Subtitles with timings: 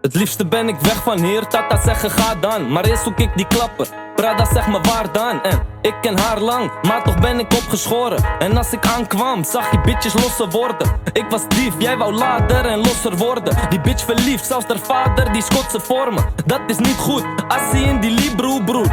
[0.00, 2.72] Het liefste ben ik weg van hier, tata zeggen ga dan.
[2.72, 5.42] Maar eerst zoek ik die klapper, Prada zeg me waar dan.
[5.42, 8.24] En ik ken haar lang, maar toch ben ik opgeschoren.
[8.38, 11.00] En als ik aankwam, zag je bitches losse worden.
[11.12, 13.56] Ik was dief, jij wou later en losser worden.
[13.68, 16.24] Die bitch verliefd, zelfs haar vader die schotse vormen.
[16.46, 17.24] Dat is niet goed,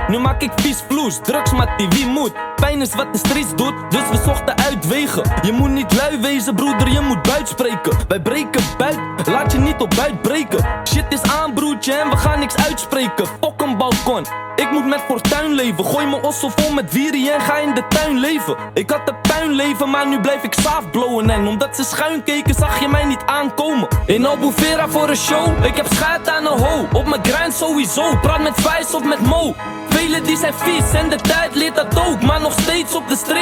[0.10, 2.32] nu maak ik vies vloes, drugs maar die wie moet.
[2.56, 5.24] Pijn is wat de streets doet, dus we zochten uitwegen.
[5.42, 7.98] Je moet niet lui wezen broeder, je moet buit spreken.
[8.08, 12.18] Wij breken buit, laat je niet op buit breken Shit is aan broertje en we
[12.18, 13.26] gaan niks uitspreken.
[13.42, 14.26] Fok een balkon
[14.60, 15.86] ik moet met fortuin leven.
[15.86, 18.56] Gooi mijn ossel vol met wierie en ga in de tuin leven.
[18.74, 21.30] Ik had de puin leven, maar nu blijf ik saaf blowen.
[21.30, 23.88] En omdat ze schuin keken, zag je mij niet aankomen.
[24.06, 26.88] In Albufeira voor een show, ik heb schaat aan een ho.
[26.94, 29.56] Op mijn grind sowieso, praat met Vice of met Mo.
[29.90, 32.22] Velen die zijn vies en de tijd leert dat ook.
[32.22, 33.39] Maar nog steeds op de street,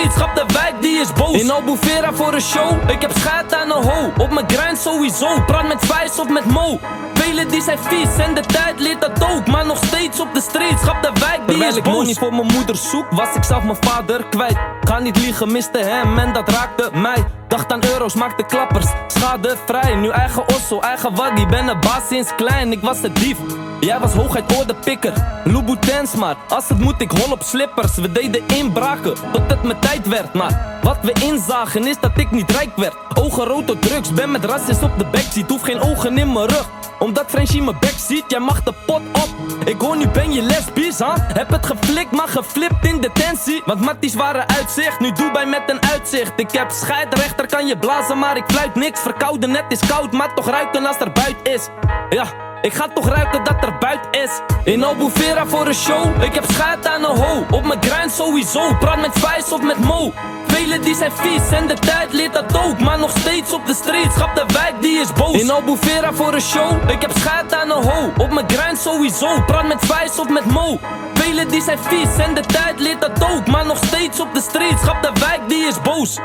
[1.38, 4.12] In Albufeira voor een show, ik heb schaat aan een ho.
[4.18, 6.80] Op mijn grind sowieso, praat met Vice of met Mo.
[7.14, 9.48] Velen die zijn vies en de tijd leert dat ook.
[9.48, 12.02] Maar nog steeds op de street, schap de wijk die is boos.
[12.02, 14.58] ik niet voor mijn moeder zoek, was ik zelf mijn vader kwijt.
[14.82, 17.26] Ga niet liegen, miste hem en dat raakte mij.
[17.48, 19.96] Dacht aan euro's, maakte klappers, schadevrij.
[19.96, 22.72] Nu eigen osso, eigen waggie, ben een baas sinds klein.
[22.72, 23.38] Ik was de dief,
[23.80, 25.14] jij was hooguit ordepikker.
[25.44, 27.96] Louboutins maar, als het moet ik hol op slippers.
[27.96, 30.34] We deden inbraken, tot het mijn tijd werd.
[30.34, 32.96] Maar wat we inzagen is dat ik niet rijk werd.
[33.14, 35.50] Ogen rood door drugs, ben met rassis op de backseat.
[35.50, 36.70] Hoef geen ogen in mijn rug
[37.00, 39.30] omdat Frenchie mijn bek ziet, jij mag de pot op.
[39.66, 41.16] Ik hoor nu ben je lesbisch, huh?
[41.16, 43.62] Heb het geflikt, maar geflipt in detentie.
[43.66, 46.32] Want matties waren uitzicht, nu doe bij met een uitzicht.
[46.36, 49.00] Ik heb scheidrechter, kan je blazen, maar ik fluit niks.
[49.00, 51.68] Verkouden, net is koud, maar toch ruiken als er buiten is.
[52.10, 52.47] Ja.
[52.62, 54.42] Ik ga toch ruiken dat er buiten is.
[54.64, 56.24] In Albufeira voor een show.
[56.24, 57.46] Ik heb schaat aan een ho.
[57.52, 58.76] Op mijn grind sowieso.
[58.80, 60.14] Praat met Vice of met Mo.
[60.48, 62.80] Velen die zijn vies en de tijd leert dat ook.
[62.80, 65.42] Maar nog steeds op de street, schap de wijk die is boos.
[65.42, 66.90] In Albufeira voor een show.
[66.90, 68.12] Ik heb schaat aan een ho.
[68.18, 69.42] Op mijn grind sowieso.
[69.46, 70.80] Praat met Vice of met Mo.
[71.14, 73.48] Velen die zijn vies en de tijd leert dat ook.
[73.48, 76.18] Maar nog steeds op de street, schap de wijk die is boos.